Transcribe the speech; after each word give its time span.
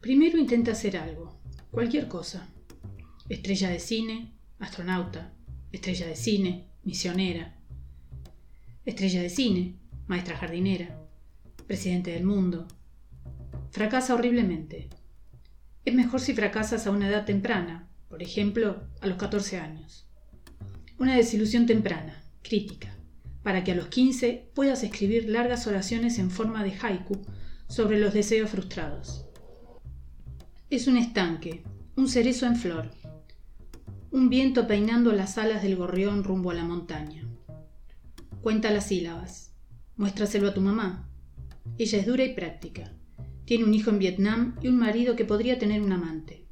Primero 0.00 0.38
intenta 0.38 0.72
hacer 0.72 0.96
algo, 0.96 1.40
cualquier 1.72 2.06
cosa. 2.06 2.46
Estrella 3.28 3.68
de 3.68 3.80
cine, 3.80 4.32
astronauta, 4.60 5.32
estrella 5.72 6.06
de 6.06 6.14
cine, 6.14 6.68
misionera. 6.84 7.56
Estrella 8.84 9.20
de 9.20 9.28
cine, 9.28 9.74
maestra 10.06 10.36
jardinera, 10.36 11.00
presidente 11.66 12.12
del 12.12 12.24
mundo. 12.24 12.68
Fracasa 13.72 14.14
horriblemente. 14.14 14.88
Es 15.84 15.94
mejor 15.94 16.20
si 16.20 16.32
fracasas 16.32 16.86
a 16.86 16.92
una 16.92 17.08
edad 17.08 17.24
temprana, 17.24 17.88
por 18.08 18.22
ejemplo, 18.22 18.84
a 19.00 19.06
los 19.08 19.18
14 19.18 19.58
años. 19.58 20.06
Una 20.98 21.16
desilusión 21.16 21.66
temprana, 21.66 22.22
crítica, 22.42 22.94
para 23.42 23.64
que 23.64 23.72
a 23.72 23.74
los 23.74 23.88
15 23.88 24.52
puedas 24.54 24.84
escribir 24.84 25.28
largas 25.28 25.66
oraciones 25.66 26.20
en 26.20 26.30
forma 26.30 26.62
de 26.62 26.74
haiku 26.80 27.20
sobre 27.68 27.98
los 27.98 28.14
deseos 28.14 28.50
frustrados. 28.50 29.27
Es 30.70 30.86
un 30.86 30.98
estanque, 30.98 31.62
un 31.96 32.08
cerezo 32.08 32.44
en 32.44 32.54
flor, 32.54 32.90
un 34.10 34.28
viento 34.28 34.66
peinando 34.66 35.12
las 35.12 35.38
alas 35.38 35.62
del 35.62 35.76
gorrión 35.76 36.24
rumbo 36.24 36.50
a 36.50 36.54
la 36.54 36.64
montaña. 36.64 37.26
Cuenta 38.42 38.70
las 38.70 38.88
sílabas. 38.88 39.54
Muéstraselo 39.96 40.46
a 40.46 40.52
tu 40.52 40.60
mamá. 40.60 41.08
Ella 41.78 41.98
es 41.98 42.06
dura 42.06 42.22
y 42.22 42.34
práctica. 42.34 42.92
Tiene 43.46 43.64
un 43.64 43.72
hijo 43.72 43.88
en 43.88 43.98
Vietnam 43.98 44.56
y 44.60 44.68
un 44.68 44.76
marido 44.76 45.16
que 45.16 45.24
podría 45.24 45.58
tener 45.58 45.80
un 45.80 45.90
amante. 45.90 46.44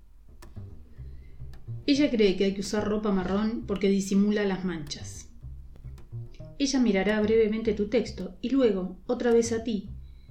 Ella 1.85 2.09
cree 2.11 2.39
que 2.39 2.45
hay 2.47 2.55
que 2.55 2.63
usar 2.63 2.89
ropa 2.89 3.13
marrón 3.13 3.65
porque 3.67 3.91
disimula 3.91 4.45
las 4.45 4.65
manchas. 4.65 5.29
Ella 6.59 6.81
mirará 6.81 7.21
brevemente 7.21 7.75
tu 7.75 7.91
texto 7.91 8.39
y 8.41 8.49
luego, 8.49 8.97
otra 9.07 9.31
vez 9.31 9.53
a 9.53 9.63
ti, 9.63 9.91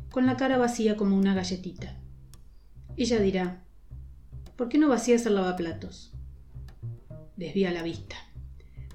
con 0.09 0.25
la 0.25 0.37
cara 0.37 0.57
vacía 0.57 0.97
como 0.97 1.15
una 1.15 1.35
galletita. 1.35 2.01
Ella 2.97 3.19
dirá, 3.19 3.64
¿por 4.55 4.69
qué 4.69 4.77
no 4.77 4.89
vacías 4.89 5.25
el 5.25 5.35
lavaplatos? 5.35 6.13
Desvía 7.35 7.71
la 7.71 7.83
vista. 7.83 8.15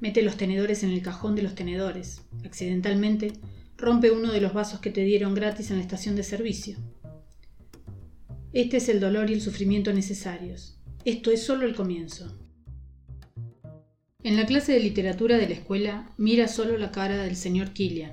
Mete 0.00 0.22
los 0.22 0.36
tenedores 0.36 0.82
en 0.82 0.90
el 0.90 1.02
cajón 1.02 1.34
de 1.34 1.42
los 1.42 1.54
tenedores. 1.54 2.22
Accidentalmente, 2.44 3.32
rompe 3.76 4.10
uno 4.10 4.32
de 4.32 4.40
los 4.40 4.54
vasos 4.54 4.80
que 4.80 4.90
te 4.90 5.04
dieron 5.04 5.34
gratis 5.34 5.70
en 5.70 5.76
la 5.76 5.82
estación 5.82 6.16
de 6.16 6.22
servicio. 6.22 6.78
Este 8.52 8.78
es 8.78 8.88
el 8.88 8.98
dolor 8.98 9.30
y 9.30 9.34
el 9.34 9.42
sufrimiento 9.42 9.92
necesarios. 9.92 10.78
Esto 11.04 11.30
es 11.30 11.42
solo 11.42 11.66
el 11.66 11.74
comienzo. 11.74 12.36
En 14.22 14.36
la 14.36 14.44
clase 14.44 14.72
de 14.72 14.80
literatura 14.80 15.38
de 15.38 15.48
la 15.48 15.54
escuela 15.54 16.12
mira 16.18 16.48
solo 16.48 16.76
la 16.76 16.90
cara 16.90 17.22
del 17.22 17.36
señor 17.36 17.72
Killian. 17.72 18.12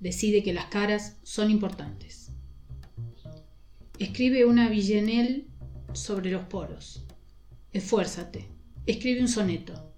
Decide 0.00 0.42
que 0.42 0.52
las 0.52 0.66
caras 0.66 1.18
son 1.22 1.50
importantes. 1.50 2.30
Escribe 3.98 4.44
una 4.44 4.68
villanelle 4.68 5.46
sobre 5.94 6.30
los 6.30 6.44
poros. 6.44 7.04
Esfuérzate. 7.72 8.48
Escribe 8.86 9.20
un 9.20 9.28
soneto. 9.28 9.92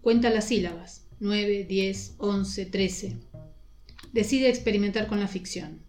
Cuenta 0.00 0.30
las 0.30 0.48
sílabas. 0.48 1.06
9, 1.20 1.64
10, 1.64 2.14
11, 2.18 2.66
13. 2.66 3.16
Decide 4.12 4.48
experimentar 4.48 5.06
con 5.06 5.20
la 5.20 5.28
ficción. 5.28 5.80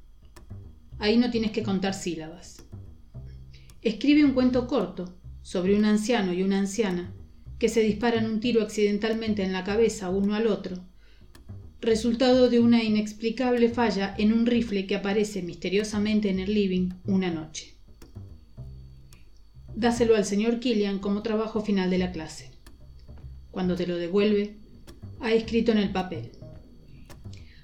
Ahí 0.97 1.17
no 1.17 1.31
tienes 1.31 1.51
que 1.51 1.63
contar 1.63 1.93
sílabas. 1.93 2.65
Escribe 3.81 4.25
un 4.25 4.33
cuento 4.33 4.67
corto 4.67 5.17
sobre 5.41 5.75
un 5.75 5.85
anciano 5.85 6.33
y 6.33 6.43
una 6.43 6.59
anciana 6.59 7.13
que 7.59 7.69
se 7.69 7.81
disparan 7.81 8.25
un 8.25 8.39
tiro 8.39 8.61
accidentalmente 8.61 9.43
en 9.43 9.53
la 9.53 9.63
cabeza 9.63 10.09
uno 10.09 10.35
al 10.35 10.47
otro, 10.47 10.83
resultado 11.81 12.49
de 12.49 12.59
una 12.59 12.83
inexplicable 12.83 13.69
falla 13.69 14.15
en 14.17 14.33
un 14.33 14.45
rifle 14.45 14.85
que 14.87 14.95
aparece 14.95 15.41
misteriosamente 15.41 16.29
en 16.29 16.39
el 16.39 16.53
living 16.53 16.89
una 17.05 17.29
noche. 17.31 17.78
Dáselo 19.79 20.17
al 20.17 20.25
señor 20.25 20.59
Killian 20.59 20.99
como 20.99 21.21
trabajo 21.21 21.61
final 21.61 21.89
de 21.89 21.99
la 21.99 22.11
clase. 22.11 22.51
Cuando 23.49 23.77
te 23.77 23.87
lo 23.87 23.95
devuelve, 23.95 24.57
ha 25.21 25.31
escrito 25.31 25.71
en 25.71 25.77
el 25.77 25.93
papel. 25.93 26.33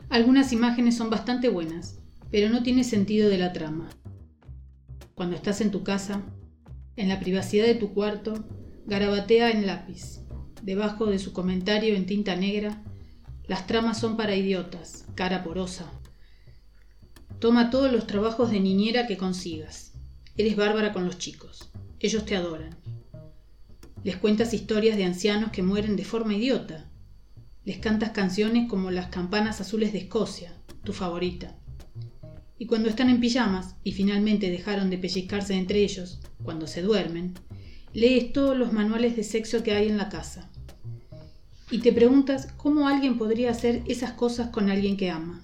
Algunas 0.08 0.54
imágenes 0.54 0.96
son 0.96 1.10
bastante 1.10 1.50
buenas, 1.50 2.00
pero 2.32 2.48
no 2.48 2.64
tiene 2.64 2.86
sentido 2.86 3.28
de 3.28 3.38
la 3.38 3.52
trama. 3.52 3.90
Cuando 5.14 5.36
estás 5.36 5.60
en 5.60 5.72
tu 5.72 5.84
casa, 5.84 6.24
en 6.96 7.10
la 7.10 7.20
privacidad 7.20 7.66
de 7.66 7.76
tu 7.76 7.94
cuarto, 7.94 8.46
Garabatea 8.86 9.52
en 9.52 9.68
lápiz. 9.68 10.22
Debajo 10.64 11.08
de 11.08 11.20
su 11.20 11.34
comentario 11.34 11.96
en 11.96 12.06
tinta 12.06 12.38
negra, 12.38 12.82
las 13.46 13.68
tramas 13.68 14.00
son 14.00 14.16
para 14.16 14.38
idiotas, 14.38 15.06
cara 15.16 15.44
porosa. 15.44 15.92
Toma 17.40 17.70
todos 17.70 17.92
los 17.92 18.08
trabajos 18.08 18.52
de 18.52 18.62
niñera 18.62 19.06
que 19.06 19.18
consigas. 19.18 19.92
Eres 20.38 20.56
bárbara 20.56 20.94
con 20.94 21.06
los 21.06 21.18
chicos. 21.18 21.74
Ellos 22.00 22.26
te 22.26 22.36
adoran. 22.36 22.76
Les 24.04 24.18
cuentas 24.18 24.54
historias 24.54 24.98
de 24.98 25.06
ancianos 25.06 25.52
que 25.52 25.64
mueren 25.64 25.96
de 25.96 26.04
forma 26.04 26.36
idiota. 26.36 26.90
Les 27.64 27.78
cantas 27.78 28.12
canciones 28.12 28.70
como 28.70 28.92
las 28.92 29.08
campanas 29.08 29.62
azules 29.62 29.94
de 29.94 30.00
Escocia, 30.00 30.54
tu 30.84 30.94
favorita. 30.94 31.56
Y 32.60 32.68
cuando 32.68 32.90
están 32.90 33.10
en 33.10 33.20
pijamas 33.20 33.76
y 33.84 33.94
finalmente 33.94 34.52
dejaron 34.52 34.90
de 34.90 34.98
pellizcarse 34.98 35.56
entre 35.56 35.80
ellos, 35.80 36.20
cuando 36.44 36.68
se 36.68 36.82
duermen, 36.82 37.34
lees 37.94 38.34
todos 38.34 38.58
los 38.58 38.74
manuales 38.74 39.16
de 39.16 39.24
sexo 39.24 39.64
que 39.64 39.72
hay 39.72 39.88
en 39.88 39.98
la 39.98 40.10
casa. 40.10 40.52
Y 41.72 41.80
te 41.80 41.92
preguntas 41.92 42.48
cómo 42.58 42.88
alguien 42.88 43.18
podría 43.18 43.52
hacer 43.52 43.82
esas 43.88 44.12
cosas 44.12 44.50
con 44.50 44.70
alguien 44.70 44.98
que 44.98 45.10
ama. 45.10 45.44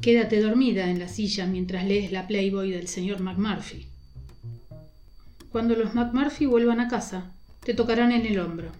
Quédate 0.00 0.40
dormida 0.40 0.90
en 0.90 0.98
la 0.98 1.08
silla 1.08 1.46
mientras 1.46 1.86
lees 1.86 2.12
la 2.12 2.26
Playboy 2.26 2.70
del 2.70 2.86
señor 2.86 3.20
McMurphy. 3.20 3.86
Cuando 5.56 5.74
los 5.74 5.94
McMurphy 5.94 6.44
vuelvan 6.44 6.80
a 6.80 6.88
casa, 6.88 7.32
te 7.64 7.72
tocarán 7.72 8.12
en 8.12 8.26
el 8.26 8.38
hombro. 8.40 8.72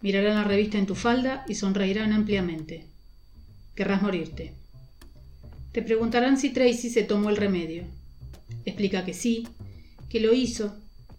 Mirarán 0.00 0.36
la 0.36 0.44
revista 0.44 0.78
en 0.78 0.86
tu 0.86 0.94
falda 0.94 1.44
y 1.46 1.54
sonreirán 1.54 2.14
ampliamente. 2.14 2.86
Querrás 3.74 4.00
morirte. 4.00 4.54
Te 5.70 5.82
preguntarán 5.82 6.38
si 6.38 6.48
Tracy 6.48 6.88
se 6.88 7.02
tomó 7.02 7.28
el 7.28 7.36
remedio. 7.36 7.84
Explica 8.64 9.04
que 9.04 9.12
sí, 9.12 9.46
que 10.08 10.20
lo 10.20 10.32
hizo 10.32 10.74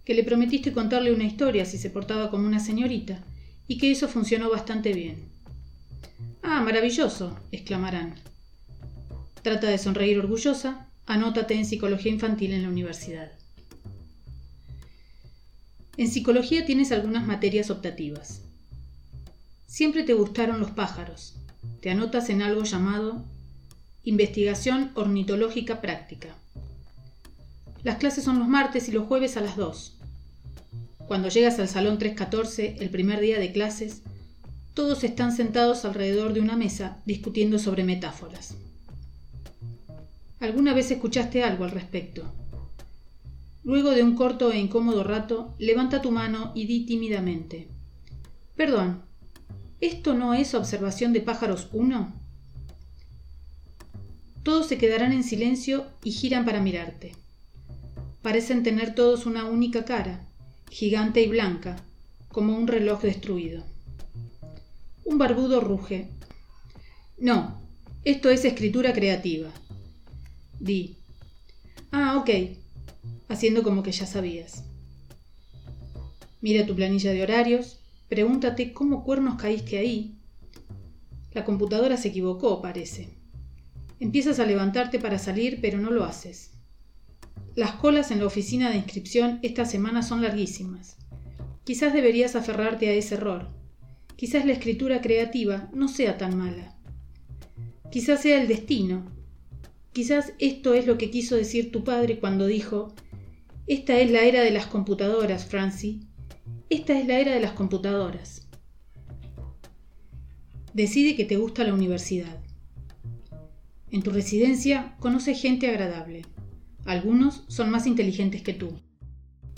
que 0.06 0.16
le 0.16 0.24
prometiste 0.24 0.74
contarle 0.74 1.14
una 1.14 1.26
historia 1.26 1.66
si 1.66 1.78
se 1.78 1.92
portaba 1.92 2.32
como 2.32 2.48
una 2.48 2.60
señorita, 2.60 3.24
y 3.68 3.78
que 3.78 3.92
eso 3.92 4.08
funcionó 4.08 4.50
bastante 4.50 4.92
bien. 4.94 5.30
Ah, 6.42 6.64
maravilloso, 6.64 7.40
exclamarán. 7.52 8.16
Trata 9.44 9.68
de 9.68 9.78
sonreír 9.78 10.18
orgullosa, 10.18 10.90
anótate 11.06 11.54
en 11.54 11.68
psicología 11.68 12.12
infantil 12.12 12.54
en 12.54 12.64
la 12.64 12.70
universidad. 12.70 13.39
En 16.00 16.10
psicología 16.10 16.66
tienes 16.66 16.94
algunas 16.94 17.28
materias 17.28 17.70
optativas. 17.70 18.40
Siempre 19.68 20.04
te 20.04 20.14
gustaron 20.14 20.62
los 20.62 20.72
pájaros. 20.72 21.36
Te 21.82 21.90
anotas 21.90 22.30
en 22.30 22.42
algo 22.42 22.64
llamado 22.64 23.26
Investigación 24.06 24.92
Ornitológica 24.96 25.82
Práctica. 25.82 26.30
Las 27.84 27.98
clases 27.98 28.24
son 28.24 28.40
los 28.40 28.48
martes 28.48 28.88
y 28.88 28.94
los 28.94 29.08
jueves 29.08 29.36
a 29.36 29.42
las 29.42 29.58
2. 29.58 29.98
Cuando 31.06 31.28
llegas 31.28 31.60
al 31.60 31.68
salón 31.68 31.98
314, 31.98 32.78
el 32.80 32.90
primer 32.90 33.20
día 33.20 33.38
de 33.38 33.52
clases, 33.52 34.02
todos 34.74 35.04
están 35.04 35.36
sentados 35.36 35.84
alrededor 35.84 36.32
de 36.32 36.40
una 36.40 36.56
mesa 36.56 37.02
discutiendo 37.06 37.60
sobre 37.60 37.84
metáforas. 37.84 38.56
¿Alguna 40.40 40.74
vez 40.74 40.92
escuchaste 40.92 41.44
algo 41.44 41.66
al 41.66 41.72
respecto? 41.72 42.24
Luego 43.64 43.92
de 43.92 44.04
un 44.04 44.16
corto 44.16 44.52
e 44.52 44.60
incómodo 44.60 45.04
rato, 45.04 45.54
levanta 45.60 46.02
tu 46.02 46.12
mano 46.12 46.52
y 46.56 46.66
di 46.66 46.86
tímidamente. 46.86 47.68
Perdón, 48.56 49.02
¿esto 49.82 50.14
no 50.14 50.34
es 50.34 50.54
observación 50.54 51.14
de 51.14 51.22
pájaros 51.22 51.68
1? 51.74 52.14
Todos 54.44 54.68
se 54.68 54.78
quedarán 54.78 55.12
en 55.12 55.24
silencio 55.24 55.86
y 56.04 56.12
giran 56.12 56.46
para 56.46 56.62
mirarte. 56.62 57.14
Parecen 58.22 58.64
tener 58.64 58.96
todos 58.96 59.26
una 59.26 59.46
única 59.46 59.86
cara, 59.86 60.26
gigante 60.70 61.22
y 61.22 61.28
blanca, 61.28 61.78
como 62.30 62.56
un 62.56 62.68
reloj 62.68 63.02
destruido. 63.02 63.64
Un 65.04 65.18
barbudo 65.18 65.60
ruge. 65.60 66.10
No, 67.18 67.60
esto 68.04 68.30
es 68.30 68.46
escritura 68.46 68.94
creativa. 68.94 69.50
Di. 70.60 70.98
Ah, 71.92 72.18
ok. 72.18 72.59
Haciendo 73.30 73.64
como 73.64 73.84
que 73.84 73.94
ya 73.94 74.06
sabías. 74.06 74.66
Mira 76.42 76.66
tu 76.66 76.76
planilla 76.76 77.12
de 77.12 77.24
horarios, 77.24 77.80
pregúntate 78.10 78.74
cómo 78.74 79.04
cuernos 79.06 79.42
caíste 79.42 79.78
ahí. 79.78 80.16
La 81.32 81.46
computadora 81.46 81.96
se 81.96 82.10
equivocó, 82.10 82.62
parece. 82.62 83.10
Empiezas 84.00 84.40
a 84.40 84.46
levantarte 84.46 85.00
para 85.00 85.20
salir, 85.20 85.60
pero 85.62 85.78
no 85.78 85.92
lo 85.92 86.06
haces. 86.06 86.52
Las 87.56 87.74
colas 87.74 88.12
en 88.12 88.20
la 88.20 88.26
oficina 88.26 88.70
de 88.70 88.78
inscripción 88.78 89.40
esta 89.42 89.66
semana 89.66 90.02
son 90.02 90.22
larguísimas. 90.22 90.98
Quizás 91.66 91.94
deberías 91.94 92.36
aferrarte 92.36 92.90
a 92.90 92.94
ese 92.94 93.16
error. 93.16 93.50
Quizás 94.16 94.46
la 94.46 94.54
escritura 94.54 95.02
creativa 95.02 95.70
no 95.74 95.88
sea 95.88 96.18
tan 96.18 96.38
mala. 96.38 96.76
Quizás 97.92 98.22
sea 98.22 98.42
el 98.42 98.48
destino. 98.48 99.12
quizás 99.94 100.34
esto 100.40 100.74
es 100.74 100.88
lo 100.88 100.98
que 100.98 101.12
quiso 101.12 101.36
decir 101.36 101.72
tu 101.72 101.84
padre 101.84 102.20
cuando 102.20 102.46
dijo, 102.48 102.94
esta 103.70 104.00
es 104.00 104.10
la 104.10 104.24
era 104.24 104.42
de 104.42 104.50
las 104.50 104.66
computadoras, 104.66 105.46
Francie. 105.46 106.00
Esta 106.72 106.98
es 106.98 107.06
la 107.06 107.20
era 107.20 107.36
de 107.36 107.40
las 107.40 107.52
computadoras. 107.52 108.50
Decide 110.74 111.16
que 111.16 111.24
te 111.24 111.38
gusta 111.38 111.64
la 111.64 111.76
universidad. 111.76 112.42
En 113.92 114.02
tu 114.02 114.10
residencia 114.10 114.96
conoce 115.00 115.36
gente 115.36 115.70
agradable. 115.70 116.26
Algunos 116.86 117.44
son 117.48 117.70
más 117.70 117.86
inteligentes 117.86 118.42
que 118.42 118.54
tú. 118.54 118.80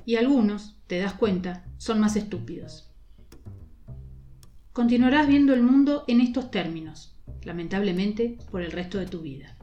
Y 0.06 0.18
algunos, 0.18 0.76
te 0.88 1.00
das 1.00 1.14
cuenta, 1.14 1.66
son 1.78 2.02
más 2.02 2.18
estúpidos. 2.18 2.92
Continuarás 4.74 5.26
viendo 5.26 5.54
el 5.54 5.64
mundo 5.64 6.04
en 6.10 6.20
estos 6.20 6.52
términos, 6.52 7.16
lamentablemente, 7.46 8.38
por 8.52 8.62
el 8.62 8.74
resto 8.74 8.98
de 8.98 9.06
tu 9.06 9.22
vida. 9.22 9.58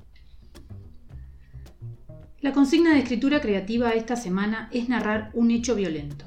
La 2.40 2.52
consigna 2.52 2.92
de 2.92 3.00
escritura 3.00 3.40
creativa 3.40 3.90
esta 3.90 4.14
semana 4.14 4.68
es 4.72 4.88
narrar 4.88 5.32
un 5.34 5.50
hecho 5.50 5.74
violento. 5.74 6.24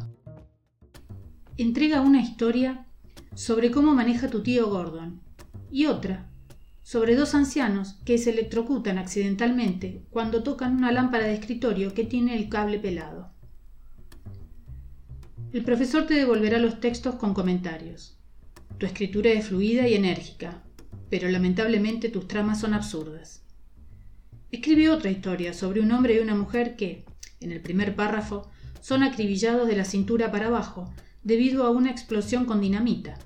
Entrega 1.55 2.01
una 2.01 2.21
historia 2.21 2.85
sobre 3.33 3.71
cómo 3.71 3.95
maneja 3.95 4.27
tu 4.29 4.43
tío 4.43 4.69
Gordon 4.69 5.21
y 5.71 5.85
otra 5.85 6.29
sobre 6.83 7.15
dos 7.15 7.33
ancianos 7.33 7.93
que 8.03 8.17
se 8.17 8.31
electrocutan 8.31 8.97
accidentalmente 8.97 10.03
cuando 10.09 10.43
tocan 10.43 10.75
una 10.75 10.91
lámpara 10.91 11.27
de 11.27 11.35
escritorio 11.35 11.93
que 11.93 12.03
tiene 12.03 12.35
el 12.35 12.49
cable 12.49 12.77
pelado. 12.77 13.31
El 15.53 15.63
profesor 15.63 16.07
te 16.07 16.15
devolverá 16.15 16.59
los 16.59 16.81
textos 16.81 17.15
con 17.15 17.33
comentarios. 17.33 18.17
Tu 18.77 18.85
escritura 18.85 19.29
es 19.29 19.47
fluida 19.47 19.87
y 19.87 19.93
enérgica, 19.93 20.61
pero 21.09 21.29
lamentablemente 21.29 22.09
tus 22.09 22.27
tramas 22.27 22.59
son 22.59 22.73
absurdas. 22.73 23.40
Escribe 24.51 24.89
otra 24.89 25.09
historia 25.09 25.53
sobre 25.53 25.79
un 25.79 25.91
hombre 25.91 26.15
y 26.15 26.19
una 26.19 26.35
mujer 26.35 26.75
que, 26.75 27.05
en 27.39 27.53
el 27.53 27.61
primer 27.61 27.95
párrafo, 27.95 28.49
son 28.81 29.01
acribillados 29.01 29.65
de 29.65 29.77
la 29.77 29.85
cintura 29.85 30.29
para 30.29 30.47
abajo 30.47 30.93
debido 31.23 31.65
a 31.65 31.69
una 31.69 31.89
explosión 31.89 32.45
con 32.45 32.59
dinamita. 32.59 33.17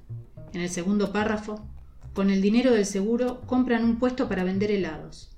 En 0.54 0.62
el 0.62 0.70
segundo 0.70 1.12
párrafo, 1.12 1.68
con 2.14 2.30
el 2.30 2.44
dinero 2.44 2.74
del 2.74 2.86
seguro 2.86 3.42
compran 3.48 3.84
un 3.84 3.98
puesto 3.98 4.30
para 4.30 4.44
vender 4.44 4.70
helados. 4.70 5.36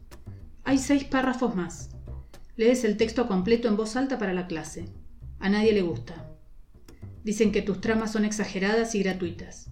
Hay 0.66 0.78
seis 0.78 1.06
párrafos 1.06 1.56
más. 1.56 1.92
Lees 2.57 2.84
el 2.84 2.98
texto 2.98 3.28
completo 3.28 3.69
en 3.69 3.78
voz 3.78 3.95
alta 3.95 4.18
para 4.18 4.34
la 4.34 4.48
clase. 4.48 4.89
A 5.39 5.48
nadie 5.50 5.72
le 5.72 5.84
gusta. 5.84 6.30
Dicen 7.24 7.54
que 7.54 7.62
tus 7.62 7.80
tramas 7.80 8.12
son 8.12 8.25
exageradas 8.25 8.94
y 8.94 9.04
gratuitas. 9.04 9.69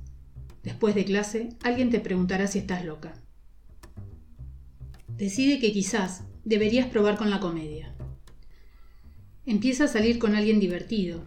Después 0.64 0.96
de 0.96 1.04
clase, 1.04 1.50
alguien 1.62 1.90
te 1.90 2.00
preguntará 2.00 2.48
si 2.48 2.60
estás 2.60 2.86
loca. 2.86 3.14
Decide 5.18 5.60
que 5.60 5.72
quizás 5.72 6.24
deberías 6.44 6.88
probar 6.88 7.18
con 7.18 7.30
la 7.30 7.40
comedia. 7.40 7.96
Empieza 9.46 9.86
a 9.86 9.88
salir 9.88 10.20
con 10.20 10.36
alguien 10.36 10.60
divertido. 10.60 11.24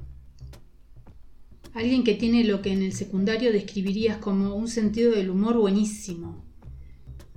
Alguien 1.73 2.05
que 2.05 2.15
tiene 2.15 2.45
lo 2.45 2.61
que 2.61 2.73
en 2.73 2.83
el 2.83 2.93
secundario 2.93 3.53
describirías 3.53 4.19
como 4.19 4.55
un 4.55 4.69
sentido 4.69 5.13
del 5.13 5.31
humor 5.31 5.57
buenísimo. 5.57 6.45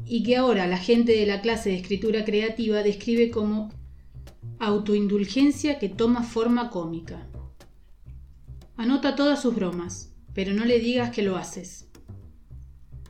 Y 0.05 0.23
que 0.23 0.35
ahora 0.35 0.67
la 0.67 0.77
gente 0.77 1.13
de 1.13 1.25
la 1.25 1.41
clase 1.41 1.69
de 1.69 1.75
escritura 1.75 2.25
creativa 2.25 2.83
describe 2.83 3.29
como 3.29 3.69
autoindulgencia 4.59 5.79
que 5.79 5.89
toma 5.89 6.23
forma 6.23 6.69
cómica. 6.69 7.27
Anota 8.75 9.15
todas 9.15 9.41
sus 9.41 9.55
bromas, 9.55 10.11
pero 10.33 10.53
no 10.53 10.65
le 10.65 10.79
digas 10.79 11.11
que 11.11 11.21
lo 11.21 11.37
haces 11.37 11.87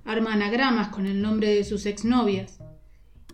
arma 0.04 0.34
anagramas 0.34 0.90
con 0.90 1.06
el 1.06 1.22
nombre 1.22 1.54
de 1.54 1.64
sus 1.64 1.86
exnovias 1.86 2.61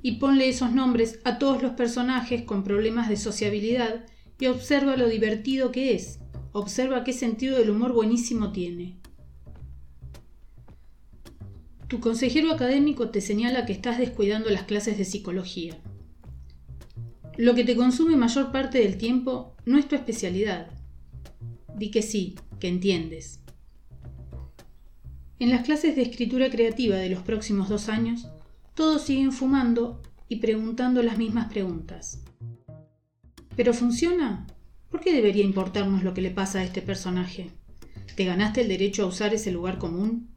y 0.01 0.13
ponle 0.13 0.49
esos 0.49 0.71
nombres 0.71 1.19
a 1.23 1.39
todos 1.39 1.61
los 1.61 1.73
personajes 1.73 2.43
con 2.43 2.63
problemas 2.63 3.09
de 3.09 3.17
sociabilidad 3.17 4.05
y 4.39 4.47
observa 4.47 4.95
lo 4.97 5.07
divertido 5.07 5.71
que 5.71 5.95
es, 5.95 6.19
observa 6.51 7.03
qué 7.03 7.13
sentido 7.13 7.57
del 7.57 7.69
humor 7.69 7.93
buenísimo 7.93 8.51
tiene. 8.51 8.97
Tu 11.87 11.99
consejero 11.99 12.51
académico 12.51 13.09
te 13.09 13.21
señala 13.21 13.65
que 13.65 13.73
estás 13.73 13.97
descuidando 13.97 14.49
las 14.49 14.63
clases 14.63 14.97
de 14.97 15.05
psicología. 15.05 15.77
Lo 17.37 17.55
que 17.55 17.63
te 17.63 17.75
consume 17.75 18.17
mayor 18.17 18.51
parte 18.51 18.79
del 18.79 18.97
tiempo 18.97 19.55
no 19.65 19.77
es 19.77 19.87
tu 19.87 19.95
especialidad. 19.95 20.71
Di 21.75 21.91
que 21.91 22.01
sí, 22.01 22.35
que 22.59 22.67
entiendes. 22.67 23.39
En 25.39 25.51
las 25.51 25.63
clases 25.63 25.95
de 25.95 26.01
escritura 26.01 26.49
creativa 26.49 26.97
de 26.97 27.09
los 27.09 27.21
próximos 27.21 27.69
dos 27.69 27.89
años, 27.89 28.27
todos 28.77 29.01
siguen 29.01 29.31
fumando 29.31 30.03
y 30.29 30.35
preguntando 30.35 31.01
las 31.01 31.17
mismas 31.17 31.51
preguntas. 31.51 32.21
¿Pero 33.55 33.73
funciona? 33.73 34.45
¿Por 34.91 34.99
qué 34.99 35.15
debería 35.15 35.43
importarnos 35.43 36.03
lo 36.03 36.13
que 36.13 36.21
le 36.21 36.29
pasa 36.29 36.59
a 36.59 36.63
este 36.63 36.83
personaje? 36.83 37.49
¿Te 38.15 38.23
ganaste 38.23 38.61
el 38.61 38.67
derecho 38.67 39.01
a 39.01 39.07
usar 39.07 39.33
ese 39.33 39.51
lugar 39.51 39.79
común? 39.79 40.29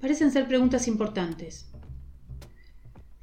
Parecen 0.00 0.32
ser 0.32 0.48
preguntas 0.48 0.88
importantes. 0.88 1.70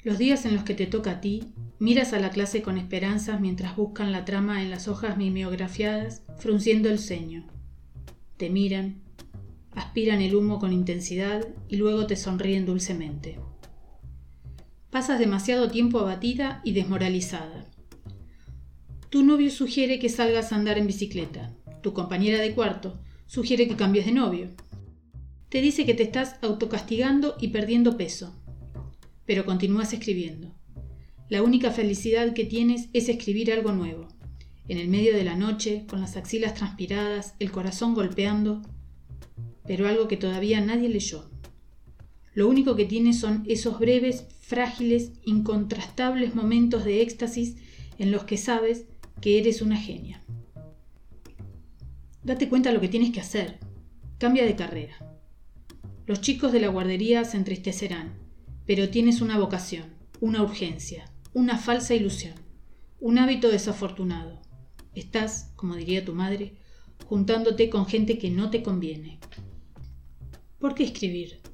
Los 0.03 0.17
días 0.17 0.45
en 0.45 0.55
los 0.55 0.63
que 0.63 0.73
te 0.73 0.85
toca 0.85 1.11
a 1.11 1.19
ti, 1.19 1.53
miras 1.77 2.13
a 2.13 2.19
la 2.19 2.29
clase 2.29 2.61
con 2.61 2.77
esperanzas 2.77 3.41
mientras 3.41 3.75
buscan 3.75 4.13
la 4.13 4.23
trama 4.23 4.63
en 4.63 4.69
las 4.69 4.87
hojas 4.87 5.17
mimeografiadas, 5.17 6.23
frunciendo 6.37 6.89
el 6.89 6.99
ceño. 6.99 7.45
Te 8.37 8.49
miran, 8.49 9.01
aspiran 9.73 10.21
el 10.21 10.33
humo 10.33 10.59
con 10.59 10.71
intensidad 10.71 11.45
y 11.67 11.75
luego 11.75 12.07
te 12.07 12.15
sonríen 12.15 12.65
dulcemente. 12.65 13.37
Pasas 14.89 15.19
demasiado 15.19 15.69
tiempo 15.69 15.99
abatida 15.99 16.61
y 16.63 16.71
desmoralizada. 16.71 17.69
Tu 19.11 19.23
novio 19.23 19.51
sugiere 19.51 19.99
que 19.99 20.09
salgas 20.09 20.51
a 20.51 20.55
andar 20.55 20.79
en 20.79 20.87
bicicleta. 20.87 21.53
Tu 21.83 21.93
compañera 21.93 22.39
de 22.39 22.53
cuarto 22.53 22.99
sugiere 23.27 23.67
que 23.67 23.75
cambies 23.75 24.07
de 24.07 24.13
novio. 24.13 24.49
Te 25.49 25.61
dice 25.61 25.85
que 25.85 25.93
te 25.93 26.01
estás 26.01 26.37
autocastigando 26.41 27.35
y 27.39 27.49
perdiendo 27.49 27.97
peso. 27.97 28.35
Pero 29.25 29.45
continúas 29.45 29.93
escribiendo. 29.93 30.55
La 31.29 31.43
única 31.43 31.69
felicidad 31.69 32.33
que 32.33 32.45
tienes 32.45 32.89
es 32.93 33.09
escribir 33.09 33.53
algo 33.53 33.71
nuevo. 33.71 34.07
En 34.67 34.79
el 34.79 34.87
medio 34.87 35.15
de 35.15 35.23
la 35.23 35.35
noche, 35.35 35.85
con 35.87 36.01
las 36.01 36.17
axilas 36.17 36.55
transpiradas, 36.55 37.35
el 37.37 37.51
corazón 37.51 37.93
golpeando, 37.93 38.63
pero 39.67 39.87
algo 39.87 40.07
que 40.07 40.17
todavía 40.17 40.61
nadie 40.61 40.89
leyó. 40.89 41.29
Lo 42.39 42.47
único 42.47 42.77
que 42.77 42.85
tiene 42.85 43.11
son 43.11 43.43
esos 43.49 43.79
breves, 43.79 44.25
frágiles, 44.39 45.11
incontrastables 45.25 46.35
momentos 46.35 46.85
de 46.85 47.01
éxtasis 47.01 47.57
en 47.97 48.11
los 48.11 48.23
que 48.23 48.37
sabes 48.37 48.85
que 49.19 49.39
eres 49.39 49.61
una 49.61 49.75
genia. 49.75 50.23
Date 52.23 52.47
cuenta 52.47 52.69
de 52.69 52.75
lo 52.75 52.79
que 52.79 52.87
tienes 52.87 53.11
que 53.11 53.19
hacer. 53.19 53.59
Cambia 54.19 54.45
de 54.45 54.55
carrera. 54.55 54.95
Los 56.05 56.21
chicos 56.21 56.53
de 56.53 56.61
la 56.61 56.69
guardería 56.69 57.25
se 57.25 57.35
entristecerán, 57.35 58.13
pero 58.65 58.87
tienes 58.87 59.19
una 59.19 59.37
vocación, 59.37 59.87
una 60.21 60.41
urgencia, 60.41 61.11
una 61.33 61.57
falsa 61.57 61.93
ilusión, 61.93 62.35
un 63.01 63.17
hábito 63.17 63.49
desafortunado. 63.49 64.41
Estás, 64.95 65.51
como 65.57 65.75
diría 65.75 66.05
tu 66.05 66.13
madre, 66.13 66.53
juntándote 67.03 67.69
con 67.69 67.85
gente 67.85 68.17
que 68.17 68.29
no 68.29 68.49
te 68.49 68.63
conviene. 68.63 69.19
¿Por 70.57 70.73
qué 70.73 70.85
escribir? 70.85 71.48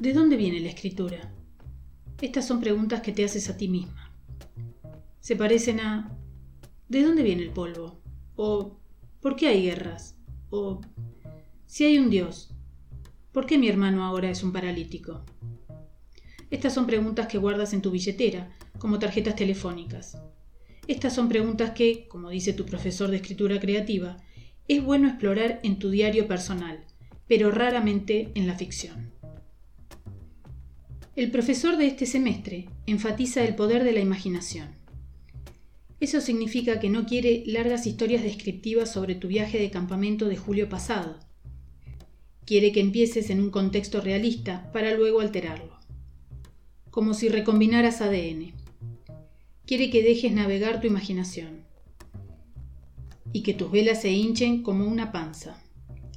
¿De 0.00 0.14
dónde 0.14 0.38
viene 0.38 0.60
la 0.60 0.70
escritura? 0.70 1.30
Estas 2.22 2.46
son 2.46 2.58
preguntas 2.58 3.02
que 3.02 3.12
te 3.12 3.22
haces 3.22 3.50
a 3.50 3.58
ti 3.58 3.68
misma. 3.68 4.10
Se 5.20 5.36
parecen 5.36 5.78
a 5.78 6.16
¿de 6.88 7.02
dónde 7.02 7.22
viene 7.22 7.42
el 7.42 7.50
polvo? 7.50 8.00
o 8.34 8.80
¿por 9.20 9.36
qué 9.36 9.48
hay 9.48 9.64
guerras? 9.64 10.16
o 10.48 10.80
si 11.66 11.84
hay 11.84 11.98
un 11.98 12.08
Dios, 12.08 12.54
¿por 13.30 13.44
qué 13.44 13.58
mi 13.58 13.68
hermano 13.68 14.02
ahora 14.02 14.30
es 14.30 14.42
un 14.42 14.54
paralítico? 14.54 15.22
Estas 16.50 16.72
son 16.72 16.86
preguntas 16.86 17.26
que 17.26 17.36
guardas 17.36 17.74
en 17.74 17.82
tu 17.82 17.90
billetera, 17.90 18.56
como 18.78 18.98
tarjetas 18.98 19.36
telefónicas. 19.36 20.16
Estas 20.86 21.14
son 21.14 21.28
preguntas 21.28 21.72
que, 21.72 22.08
como 22.08 22.30
dice 22.30 22.54
tu 22.54 22.64
profesor 22.64 23.10
de 23.10 23.16
escritura 23.16 23.60
creativa, 23.60 24.16
es 24.66 24.82
bueno 24.82 25.08
explorar 25.08 25.60
en 25.62 25.78
tu 25.78 25.90
diario 25.90 26.26
personal, 26.26 26.86
pero 27.28 27.50
raramente 27.50 28.32
en 28.34 28.46
la 28.46 28.54
ficción. 28.54 29.19
El 31.16 31.32
profesor 31.32 31.76
de 31.76 31.88
este 31.88 32.06
semestre 32.06 32.68
enfatiza 32.86 33.42
el 33.42 33.56
poder 33.56 33.82
de 33.82 33.90
la 33.90 33.98
imaginación. 33.98 34.68
Eso 35.98 36.20
significa 36.20 36.78
que 36.78 36.88
no 36.88 37.04
quiere 37.04 37.42
largas 37.46 37.86
historias 37.86 38.22
descriptivas 38.22 38.92
sobre 38.92 39.16
tu 39.16 39.26
viaje 39.26 39.58
de 39.58 39.72
campamento 39.72 40.28
de 40.28 40.36
julio 40.36 40.68
pasado. 40.68 41.18
Quiere 42.44 42.70
que 42.70 42.78
empieces 42.78 43.28
en 43.30 43.40
un 43.40 43.50
contexto 43.50 44.00
realista 44.00 44.70
para 44.72 44.94
luego 44.94 45.20
alterarlo. 45.20 45.76
Como 46.90 47.12
si 47.12 47.28
recombinaras 47.28 48.00
ADN. 48.00 48.52
Quiere 49.66 49.90
que 49.90 50.04
dejes 50.04 50.30
navegar 50.30 50.80
tu 50.80 50.86
imaginación 50.86 51.64
y 53.32 53.42
que 53.42 53.54
tus 53.54 53.70
velas 53.72 54.02
se 54.02 54.12
hinchen 54.12 54.62
como 54.62 54.86
una 54.86 55.10
panza. 55.10 55.60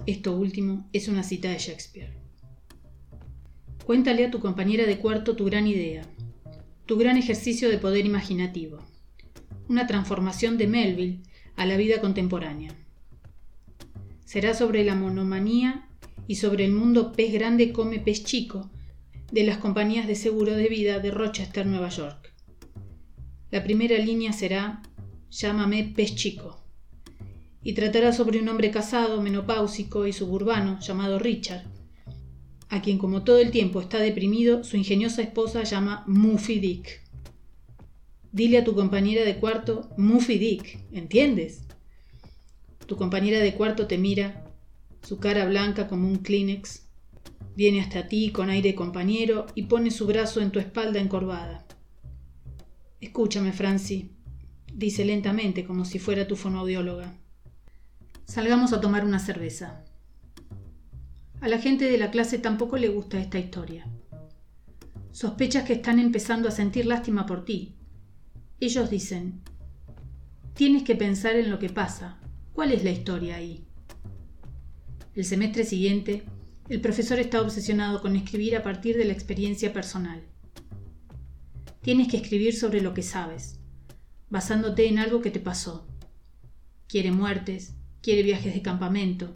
Esto 0.05 0.35
último 0.35 0.87
es 0.93 1.07
una 1.07 1.23
cita 1.23 1.49
de 1.49 1.57
Shakespeare. 1.57 2.22
Cuéntale 3.85 4.25
a 4.25 4.31
tu 4.31 4.39
compañera 4.39 4.85
de 4.85 4.97
cuarto 4.97 5.35
tu 5.35 5.45
gran 5.45 5.67
idea. 5.67 6.03
tu 6.85 6.97
gran 6.97 7.17
ejercicio 7.17 7.69
de 7.69 7.77
poder 7.77 8.05
imaginativo, 8.05 8.79
una 9.69 9.87
transformación 9.87 10.57
de 10.57 10.67
Melville 10.67 11.19
a 11.55 11.65
la 11.65 11.77
vida 11.77 12.01
contemporánea. 12.01 12.75
Será 14.25 14.53
sobre 14.53 14.83
la 14.83 14.95
monomanía 14.95 15.87
y 16.27 16.35
sobre 16.35 16.65
el 16.65 16.73
mundo 16.73 17.13
pez 17.13 17.31
grande 17.31 17.71
come 17.71 17.99
pez 17.99 18.23
chico 18.23 18.69
de 19.31 19.43
las 19.43 19.57
compañías 19.57 20.07
de 20.07 20.15
seguro 20.15 20.55
de 20.55 20.67
vida 20.67 20.99
de 20.99 21.11
Rochester, 21.11 21.65
Nueva 21.65 21.89
York. 21.89 22.33
La 23.49 23.63
primera 23.63 23.97
línea 23.97 24.33
será 24.33 24.81
Llámame 25.31 25.93
pez 25.95 26.15
chico 26.15 26.59
y 27.63 27.73
tratará 27.73 28.11
sobre 28.11 28.39
un 28.39 28.49
hombre 28.49 28.71
casado, 28.71 29.21
menopáusico 29.21 30.05
y 30.05 30.13
suburbano 30.13 30.79
llamado 30.81 31.17
Richard, 31.17 31.63
a 32.73 32.81
quien 32.81 32.97
como 32.97 33.23
todo 33.23 33.37
el 33.37 33.51
tiempo 33.51 33.79
está 33.81 33.99
deprimido, 33.99 34.63
su 34.63 34.77
ingeniosa 34.77 35.21
esposa 35.21 35.61
llama 35.61 36.03
Muffy 36.07 36.57
Dick. 36.59 37.03
Dile 38.31 38.57
a 38.57 38.63
tu 38.63 38.73
compañera 38.73 39.23
de 39.23 39.35
cuarto 39.35 39.91
Muffy 39.95 40.39
Dick, 40.39 40.79
¿entiendes? 40.91 41.67
Tu 42.87 42.95
compañera 42.95 43.37
de 43.41 43.53
cuarto 43.53 43.85
te 43.85 43.99
mira, 43.99 44.43
su 45.03 45.19
cara 45.19 45.45
blanca 45.45 45.87
como 45.87 46.07
un 46.07 46.17
Kleenex, 46.17 46.87
viene 47.55 47.79
hasta 47.79 48.07
ti 48.07 48.31
con 48.31 48.49
aire 48.49 48.73
compañero 48.73 49.45
y 49.53 49.63
pone 49.63 49.91
su 49.91 50.07
brazo 50.07 50.41
en 50.41 50.49
tu 50.49 50.57
espalda 50.57 50.99
encorvada. 50.99 51.67
Escúchame, 52.99 53.53
Franci, 53.53 54.09
dice 54.73 55.05
lentamente 55.05 55.63
como 55.63 55.85
si 55.85 55.99
fuera 55.99 56.27
tu 56.27 56.35
fonoaudióloga. 56.35 57.19
Salgamos 58.25 58.73
a 58.73 58.81
tomar 58.81 59.05
una 59.05 59.19
cerveza. 59.19 59.85
A 61.43 61.49
la 61.49 61.59
gente 61.59 61.91
de 61.91 61.97
la 61.97 62.09
clase 62.09 62.39
tampoco 62.39 62.77
le 62.77 62.87
gusta 62.87 63.19
esta 63.19 63.37
historia. 63.37 63.85
Sospechas 65.11 65.65
que 65.65 65.73
están 65.73 65.99
empezando 65.99 66.47
a 66.47 66.51
sentir 66.51 66.85
lástima 66.85 67.25
por 67.25 67.43
ti. 67.43 67.75
Ellos 68.61 68.89
dicen, 68.89 69.41
tienes 70.53 70.83
que 70.83 70.95
pensar 70.95 71.35
en 71.35 71.49
lo 71.49 71.59
que 71.59 71.67
pasa. 71.67 72.17
¿Cuál 72.53 72.71
es 72.71 72.85
la 72.85 72.91
historia 72.91 73.35
ahí? 73.35 73.65
El 75.15 75.25
semestre 75.25 75.65
siguiente, 75.65 76.23
el 76.69 76.79
profesor 76.79 77.19
está 77.19 77.41
obsesionado 77.41 78.01
con 78.01 78.15
escribir 78.15 78.55
a 78.55 78.63
partir 78.63 78.95
de 78.95 79.03
la 79.03 79.11
experiencia 79.11 79.73
personal. 79.73 80.23
Tienes 81.81 82.07
que 82.07 82.15
escribir 82.15 82.55
sobre 82.55 82.79
lo 82.79 82.93
que 82.93 83.03
sabes, 83.03 83.59
basándote 84.29 84.87
en 84.87 84.97
algo 84.97 85.19
que 85.19 85.29
te 85.29 85.41
pasó. 85.41 85.89
Quiere 86.87 87.11
muertes, 87.11 87.75
quiere 88.01 88.23
viajes 88.23 88.53
de 88.53 88.61
campamento, 88.61 89.33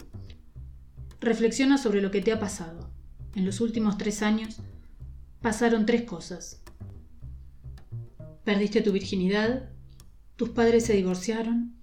Reflexiona 1.20 1.78
sobre 1.78 2.00
lo 2.00 2.10
que 2.10 2.20
te 2.20 2.32
ha 2.32 2.38
pasado. 2.38 2.90
En 3.34 3.44
los 3.44 3.60
últimos 3.60 3.98
tres 3.98 4.22
años 4.22 4.60
pasaron 5.40 5.84
tres 5.84 6.02
cosas. 6.02 6.62
Perdiste 8.44 8.82
tu 8.82 8.92
virginidad, 8.92 9.68
tus 10.36 10.50
padres 10.50 10.86
se 10.86 10.94
divorciaron 10.94 11.74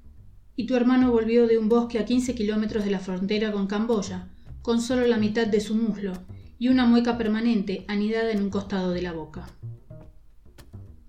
y 0.56 0.66
tu 0.66 0.76
hermano 0.76 1.12
volvió 1.12 1.48
de 1.48 1.58
un 1.58 1.68
bosque 1.68 2.00
a 2.00 2.06
15 2.06 2.34
kilómetros 2.34 2.86
de 2.86 2.92
la 2.92 3.00
frontera 3.00 3.52
con 3.52 3.68
Camboya, 3.68 4.30
con 4.62 4.82
solo 4.82 5.06
la 5.06 5.18
mitad 5.18 5.48
de 5.48 5.60
su 5.60 5.76
muslo 5.76 6.14
y 6.58 6.70
una 6.70 6.86
mueca 6.86 7.18
permanente 7.18 7.84
anidada 7.90 8.32
en 8.32 8.42
un 8.42 8.50
costado 8.50 8.92
de 8.92 9.02
la 9.02 9.12
boca. 9.12 9.50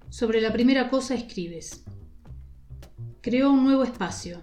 Sobre 0.09 0.40
la 0.40 0.52
primera 0.52 0.90
cosa 0.90 1.14
escribes. 1.14 1.85
Creó 3.21 3.52
un 3.52 3.64
nuevo 3.64 3.85
espacio, 3.85 4.42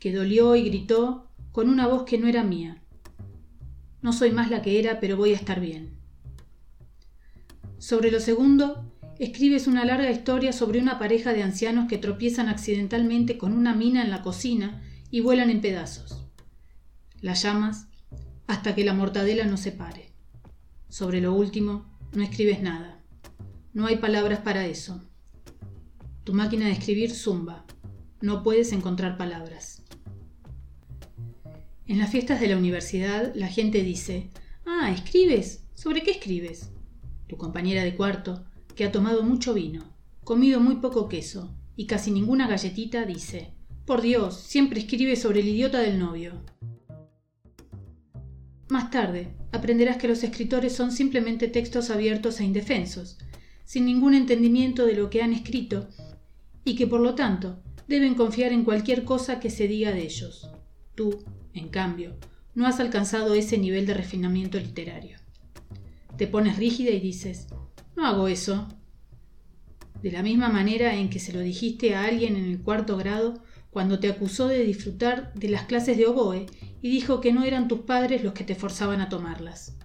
que 0.00 0.12
dolió 0.12 0.56
y 0.56 0.64
gritó 0.68 1.30
con 1.52 1.68
una 1.68 1.86
voz 1.86 2.02
que 2.02 2.18
no 2.18 2.26
era 2.26 2.42
mía, 2.42 2.82
no 4.06 4.12
soy 4.12 4.30
más 4.30 4.50
la 4.50 4.62
que 4.62 4.78
era, 4.78 5.00
pero 5.00 5.16
voy 5.16 5.32
a 5.32 5.34
estar 5.34 5.58
bien. 5.58 5.98
Sobre 7.78 8.12
lo 8.12 8.20
segundo, 8.20 8.88
escribes 9.18 9.66
una 9.66 9.84
larga 9.84 10.12
historia 10.12 10.52
sobre 10.52 10.78
una 10.78 11.00
pareja 11.00 11.32
de 11.32 11.42
ancianos 11.42 11.88
que 11.88 11.98
tropiezan 11.98 12.48
accidentalmente 12.48 13.36
con 13.36 13.52
una 13.52 13.74
mina 13.74 14.04
en 14.04 14.10
la 14.10 14.22
cocina 14.22 14.80
y 15.10 15.22
vuelan 15.22 15.50
en 15.50 15.60
pedazos. 15.60 16.24
La 17.20 17.34
llamas 17.34 17.88
hasta 18.46 18.76
que 18.76 18.84
la 18.84 18.94
mortadela 18.94 19.44
no 19.44 19.56
se 19.56 19.72
pare. 19.72 20.12
Sobre 20.88 21.20
lo 21.20 21.34
último, 21.34 21.92
no 22.12 22.22
escribes 22.22 22.62
nada. 22.62 23.02
No 23.72 23.86
hay 23.86 23.96
palabras 23.96 24.38
para 24.38 24.66
eso. 24.66 25.02
Tu 26.22 26.32
máquina 26.32 26.66
de 26.66 26.72
escribir 26.74 27.10
zumba. 27.10 27.64
No 28.20 28.44
puedes 28.44 28.70
encontrar 28.70 29.16
palabras. 29.16 29.82
En 31.88 31.98
las 31.98 32.10
fiestas 32.10 32.40
de 32.40 32.48
la 32.48 32.56
universidad 32.56 33.32
la 33.36 33.46
gente 33.46 33.82
dice, 33.82 34.30
ah, 34.64 34.90
¿escribes? 34.92 35.68
¿Sobre 35.74 36.02
qué 36.02 36.10
escribes? 36.10 36.72
Tu 37.28 37.36
compañera 37.36 37.84
de 37.84 37.94
cuarto, 37.94 38.44
que 38.74 38.84
ha 38.84 38.90
tomado 38.90 39.22
mucho 39.22 39.54
vino, 39.54 39.96
comido 40.24 40.58
muy 40.58 40.76
poco 40.76 41.08
queso 41.08 41.54
y 41.76 41.86
casi 41.86 42.10
ninguna 42.10 42.48
galletita, 42.48 43.04
dice, 43.04 43.52
por 43.84 44.02
Dios, 44.02 44.40
siempre 44.40 44.80
escribe 44.80 45.14
sobre 45.14 45.40
el 45.40 45.48
idiota 45.48 45.78
del 45.78 46.00
novio. 46.00 46.42
Más 48.68 48.90
tarde, 48.90 49.28
aprenderás 49.52 49.96
que 49.96 50.08
los 50.08 50.24
escritores 50.24 50.74
son 50.74 50.90
simplemente 50.90 51.46
textos 51.46 51.90
abiertos 51.90 52.40
e 52.40 52.44
indefensos, 52.44 53.16
sin 53.64 53.86
ningún 53.86 54.14
entendimiento 54.14 54.86
de 54.86 54.94
lo 54.94 55.08
que 55.08 55.22
han 55.22 55.32
escrito, 55.32 55.86
y 56.64 56.74
que 56.74 56.88
por 56.88 57.00
lo 57.00 57.14
tanto 57.14 57.62
deben 57.86 58.16
confiar 58.16 58.52
en 58.52 58.64
cualquier 58.64 59.04
cosa 59.04 59.38
que 59.38 59.50
se 59.50 59.68
diga 59.68 59.92
de 59.92 60.02
ellos. 60.02 60.50
Tú, 60.96 61.22
en 61.56 61.68
cambio, 61.68 62.16
no 62.54 62.66
has 62.66 62.80
alcanzado 62.80 63.34
ese 63.34 63.58
nivel 63.58 63.86
de 63.86 63.94
refinamiento 63.94 64.58
literario. 64.58 65.18
Te 66.16 66.26
pones 66.26 66.56
rígida 66.56 66.90
y 66.90 67.00
dices, 67.00 67.48
no 67.96 68.06
hago 68.06 68.28
eso. 68.28 68.68
De 70.02 70.10
la 70.10 70.22
misma 70.22 70.48
manera 70.48 70.94
en 70.94 71.10
que 71.10 71.18
se 71.18 71.32
lo 71.32 71.40
dijiste 71.40 71.94
a 71.94 72.04
alguien 72.04 72.36
en 72.36 72.44
el 72.44 72.62
cuarto 72.62 72.96
grado 72.96 73.42
cuando 73.70 73.98
te 73.98 74.08
acusó 74.08 74.48
de 74.48 74.64
disfrutar 74.64 75.34
de 75.34 75.50
las 75.50 75.64
clases 75.64 75.98
de 75.98 76.06
oboe 76.06 76.46
y 76.80 76.90
dijo 76.90 77.20
que 77.20 77.32
no 77.32 77.44
eran 77.44 77.68
tus 77.68 77.80
padres 77.80 78.24
los 78.24 78.32
que 78.32 78.44
te 78.44 78.54
forzaban 78.54 79.02
a 79.02 79.10
tomarlas. 79.10 79.76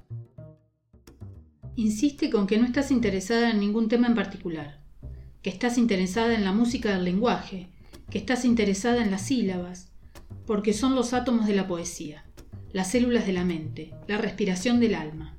Insiste 1.75 2.29
con 2.29 2.47
que 2.47 2.57
no 2.57 2.65
estás 2.65 2.91
interesada 2.91 3.49
en 3.49 3.59
ningún 3.59 3.89
tema 3.89 4.07
en 4.07 4.15
particular, 4.15 4.81
que 5.41 5.49
estás 5.49 5.77
interesada 5.77 6.35
en 6.35 6.45
la 6.45 6.53
música 6.53 6.93
del 6.93 7.03
lenguaje, 7.03 7.69
que 8.09 8.17
estás 8.17 8.45
interesada 8.45 9.03
en 9.03 9.11
las 9.11 9.23
sílabas, 9.23 9.90
porque 10.45 10.73
son 10.73 10.95
los 10.95 11.13
átomos 11.13 11.47
de 11.47 11.55
la 11.55 11.67
poesía, 11.67 12.25
las 12.73 12.91
células 12.91 13.25
de 13.25 13.33
la 13.33 13.45
mente, 13.45 13.93
la 14.07 14.17
respiración 14.17 14.79
del 14.79 14.95
alma. 14.95 15.37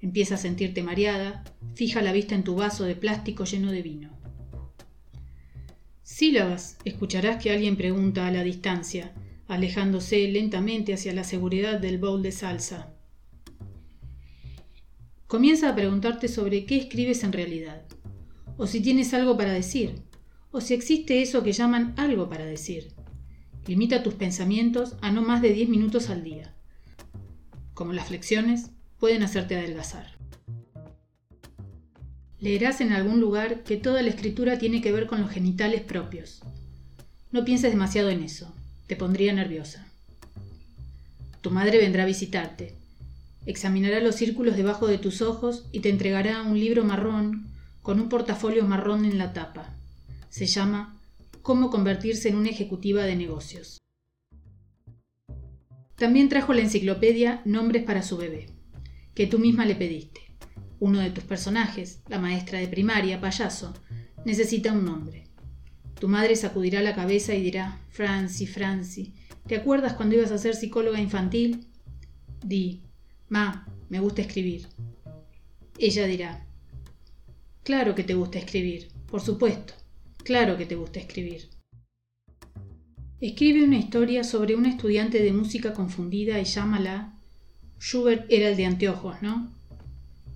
Empieza 0.00 0.34
a 0.34 0.38
sentirte 0.38 0.82
mareada, 0.82 1.44
fija 1.74 2.02
la 2.02 2.12
vista 2.12 2.34
en 2.34 2.44
tu 2.44 2.54
vaso 2.54 2.84
de 2.84 2.96
plástico 2.96 3.44
lleno 3.44 3.72
de 3.72 3.82
vino. 3.82 4.10
Sílabas, 6.02 6.76
escucharás 6.84 7.42
que 7.42 7.50
alguien 7.50 7.76
pregunta 7.76 8.26
a 8.26 8.30
la 8.30 8.42
distancia, 8.42 9.12
alejándose 9.48 10.28
lentamente 10.28 10.92
hacia 10.92 11.14
la 11.14 11.24
seguridad 11.24 11.80
del 11.80 11.98
bowl 11.98 12.22
de 12.22 12.32
salsa. 12.32 12.94
Comienza 15.26 15.70
a 15.70 15.74
preguntarte 15.74 16.28
sobre 16.28 16.66
qué 16.66 16.76
escribes 16.76 17.24
en 17.24 17.32
realidad, 17.32 17.82
o 18.56 18.66
si 18.66 18.80
tienes 18.80 19.14
algo 19.14 19.36
para 19.36 19.52
decir, 19.52 20.02
o 20.50 20.60
si 20.60 20.74
existe 20.74 21.22
eso 21.22 21.42
que 21.42 21.52
llaman 21.52 21.94
algo 21.96 22.28
para 22.28 22.44
decir. 22.44 22.92
Limita 23.66 24.02
tus 24.02 24.14
pensamientos 24.14 24.94
a 25.00 25.10
no 25.10 25.22
más 25.22 25.40
de 25.40 25.52
10 25.52 25.68
minutos 25.70 26.10
al 26.10 26.22
día. 26.22 26.54
Como 27.72 27.92
las 27.92 28.08
flexiones, 28.08 28.70
pueden 28.98 29.22
hacerte 29.22 29.56
adelgazar. 29.56 30.06
Leerás 32.40 32.82
en 32.82 32.92
algún 32.92 33.20
lugar 33.20 33.62
que 33.62 33.78
toda 33.78 34.02
la 34.02 34.10
escritura 34.10 34.58
tiene 34.58 34.82
que 34.82 34.92
ver 34.92 35.06
con 35.06 35.22
los 35.22 35.30
genitales 35.30 35.80
propios. 35.80 36.42
No 37.32 37.44
pienses 37.44 37.70
demasiado 37.70 38.10
en 38.10 38.22
eso, 38.22 38.52
te 38.86 38.96
pondría 38.96 39.32
nerviosa. 39.32 39.86
Tu 41.40 41.50
madre 41.50 41.78
vendrá 41.78 42.02
a 42.02 42.06
visitarte, 42.06 42.74
examinará 43.46 44.00
los 44.00 44.16
círculos 44.16 44.56
debajo 44.56 44.86
de 44.86 44.98
tus 44.98 45.22
ojos 45.22 45.64
y 45.72 45.80
te 45.80 45.88
entregará 45.88 46.42
un 46.42 46.60
libro 46.60 46.84
marrón 46.84 47.46
con 47.80 47.98
un 47.98 48.10
portafolio 48.10 48.66
marrón 48.66 49.06
en 49.06 49.16
la 49.16 49.32
tapa. 49.32 49.74
Se 50.28 50.46
llama 50.46 50.98
cómo 51.44 51.68
convertirse 51.68 52.30
en 52.30 52.36
una 52.36 52.48
ejecutiva 52.48 53.04
de 53.04 53.16
negocios. 53.16 53.82
También 55.94 56.30
trajo 56.30 56.54
la 56.54 56.62
enciclopedia 56.62 57.42
Nombres 57.44 57.84
para 57.84 58.02
su 58.02 58.16
bebé, 58.16 58.46
que 59.14 59.26
tú 59.26 59.38
misma 59.38 59.66
le 59.66 59.74
pediste. 59.74 60.22
Uno 60.80 61.00
de 61.00 61.10
tus 61.10 61.22
personajes, 61.24 62.02
la 62.08 62.18
maestra 62.18 62.58
de 62.58 62.66
primaria, 62.66 63.20
payaso, 63.20 63.74
necesita 64.24 64.72
un 64.72 64.86
nombre. 64.86 65.28
Tu 66.00 66.08
madre 66.08 66.34
sacudirá 66.34 66.80
la 66.80 66.94
cabeza 66.94 67.34
y 67.34 67.42
dirá, 67.42 67.78
Franci, 67.90 68.46
Franci, 68.46 69.12
¿te 69.46 69.56
acuerdas 69.56 69.92
cuando 69.92 70.14
ibas 70.14 70.32
a 70.32 70.38
ser 70.38 70.56
psicóloga 70.56 70.98
infantil? 70.98 71.68
Di, 72.42 72.80
Ma, 73.28 73.66
me 73.90 74.00
gusta 74.00 74.22
escribir. 74.22 74.66
Ella 75.78 76.06
dirá, 76.06 76.46
Claro 77.64 77.94
que 77.94 78.02
te 78.02 78.14
gusta 78.14 78.38
escribir, 78.38 78.88
por 79.06 79.20
supuesto. 79.20 79.83
Claro 80.24 80.56
que 80.56 80.64
te 80.64 80.74
gusta 80.74 81.00
escribir. 81.00 81.50
Escribe 83.20 83.62
una 83.62 83.78
historia 83.78 84.24
sobre 84.24 84.56
una 84.56 84.70
estudiante 84.70 85.22
de 85.22 85.32
música 85.32 85.74
confundida 85.74 86.40
y 86.40 86.44
llámala. 86.44 87.14
Schubert 87.78 88.24
era 88.30 88.48
el 88.48 88.56
de 88.56 88.64
anteojos, 88.64 89.20
¿no? 89.20 89.52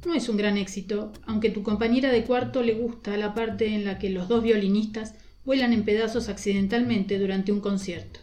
No 0.06 0.14
es 0.14 0.28
un 0.28 0.36
gran 0.36 0.58
éxito, 0.58 1.12
aunque 1.24 1.50
tu 1.50 1.62
compañera 1.62 2.12
de 2.12 2.24
cuarto 2.24 2.62
le 2.62 2.74
gusta 2.74 3.16
la 3.16 3.32
parte 3.32 3.74
en 3.74 3.86
la 3.86 3.98
que 3.98 4.10
los 4.10 4.28
dos 4.28 4.42
violinistas 4.42 5.14
vuelan 5.46 5.72
en 5.72 5.84
pedazos 5.84 6.28
accidentalmente 6.28 7.18
durante 7.18 7.50
un 7.50 7.60
concierto. 7.60 8.20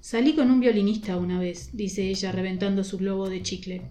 Salí 0.00 0.34
con 0.34 0.50
un 0.50 0.60
violinista 0.60 1.18
una 1.18 1.38
vez, 1.38 1.76
dice 1.76 2.08
ella 2.08 2.32
reventando 2.32 2.82
su 2.82 2.96
globo 2.96 3.28
de 3.28 3.42
chicle. 3.42 3.82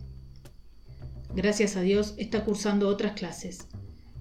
Gracias 1.36 1.76
a 1.76 1.82
Dios 1.82 2.16
está 2.18 2.44
cursando 2.44 2.88
otras 2.88 3.14
clases. 3.14 3.68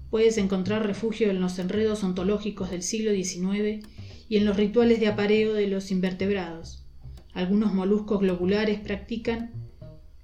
Puedes 0.09 0.37
encontrar 0.37 0.85
refugio 0.85 1.29
en 1.29 1.41
los 1.41 1.59
enredos 1.59 2.03
ontológicos 2.03 2.71
del 2.71 2.81
siglo 2.81 3.11
XIX 3.11 3.85
y 4.29 4.37
en 4.37 4.45
los 4.45 4.57
rituales 4.57 4.99
de 4.99 5.07
apareo 5.07 5.53
de 5.53 5.67
los 5.67 5.91
invertebrados. 5.91 6.85
Algunos 7.33 7.73
moluscos 7.73 8.19
globulares 8.19 8.79
practican 8.79 9.51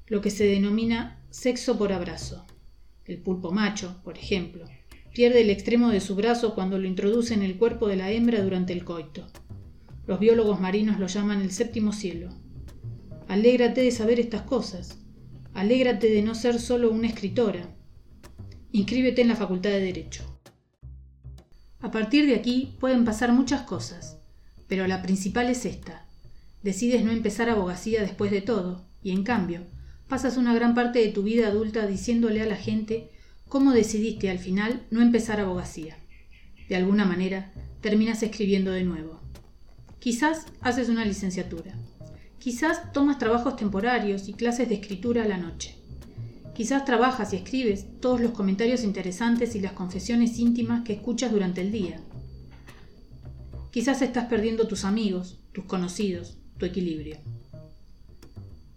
lo 0.07 0.21
que 0.21 0.29
se 0.29 0.45
denomina 0.45 1.21
sexo 1.29 1.77
por 1.77 1.93
abrazo. 1.93 2.45
El 3.05 3.17
pulpo 3.17 3.51
macho, 3.51 3.99
por 4.03 4.17
ejemplo, 4.17 4.65
pierde 5.13 5.41
el 5.41 5.49
extremo 5.49 5.89
de 5.89 5.99
su 5.99 6.15
brazo 6.15 6.55
cuando 6.55 6.79
lo 6.79 6.87
introduce 6.87 7.33
en 7.33 7.43
el 7.43 7.57
cuerpo 7.57 7.87
de 7.87 7.97
la 7.97 8.11
hembra 8.11 8.41
durante 8.41 8.73
el 8.73 8.83
coito. 8.85 9.27
Los 10.07 10.19
biólogos 10.19 10.59
marinos 10.59 10.99
lo 10.99 11.07
llaman 11.07 11.41
el 11.41 11.51
séptimo 11.51 11.93
cielo. 11.93 12.29
Alégrate 13.27 13.81
de 13.81 13.91
saber 13.91 14.19
estas 14.19 14.41
cosas. 14.41 14.99
Alégrate 15.53 16.09
de 16.09 16.21
no 16.21 16.35
ser 16.35 16.59
solo 16.59 16.91
una 16.91 17.07
escritora. 17.07 17.75
Inscríbete 18.75 19.21
en 19.21 19.27
la 19.27 19.35
Facultad 19.35 19.69
de 19.69 19.81
Derecho. 19.81 20.23
A 21.79 21.91
partir 21.91 22.25
de 22.25 22.33
aquí 22.33 22.75
pueden 22.79 23.05
pasar 23.05 23.31
muchas 23.31 23.61
cosas, 23.61 24.17
pero 24.67 24.87
la 24.87 25.03
principal 25.03 25.47
es 25.51 25.67
esta. 25.67 26.07
Decides 26.63 27.05
no 27.05 27.11
empezar 27.11 27.51
abogacía 27.51 28.01
después 28.01 28.31
de 28.31 28.41
todo, 28.41 28.83
y 29.03 29.11
en 29.11 29.21
cambio, 29.21 29.61
pasas 30.07 30.37
una 30.37 30.55
gran 30.55 30.73
parte 30.73 30.97
de 30.97 31.09
tu 31.09 31.21
vida 31.21 31.49
adulta 31.49 31.85
diciéndole 31.85 32.41
a 32.41 32.47
la 32.47 32.55
gente 32.55 33.11
cómo 33.47 33.73
decidiste 33.73 34.31
al 34.31 34.39
final 34.39 34.87
no 34.89 35.03
empezar 35.03 35.39
abogacía. 35.39 35.95
De 36.67 36.75
alguna 36.75 37.05
manera, 37.05 37.53
terminas 37.79 38.23
escribiendo 38.23 38.71
de 38.71 38.85
nuevo. 38.85 39.21
Quizás 39.99 40.47
haces 40.61 40.89
una 40.89 41.05
licenciatura. 41.05 41.75
Quizás 42.39 42.91
tomas 42.91 43.19
trabajos 43.19 43.55
temporarios 43.55 44.27
y 44.27 44.33
clases 44.33 44.67
de 44.67 44.75
escritura 44.75 45.25
a 45.25 45.27
la 45.27 45.37
noche. 45.37 45.75
Quizás 46.55 46.85
trabajas 46.85 47.33
y 47.33 47.37
escribes 47.37 47.99
todos 47.99 48.21
los 48.21 48.31
comentarios 48.31 48.83
interesantes 48.83 49.55
y 49.55 49.59
las 49.59 49.73
confesiones 49.73 50.37
íntimas 50.37 50.83
que 50.83 50.93
escuchas 50.93 51.31
durante 51.31 51.61
el 51.61 51.71
día. 51.71 51.99
Quizás 53.71 54.01
estás 54.01 54.25
perdiendo 54.25 54.67
tus 54.67 54.85
amigos, 54.85 55.39
tus 55.51 55.65
conocidos, 55.65 56.37
tu 56.57 56.65
equilibrio. 56.65 57.17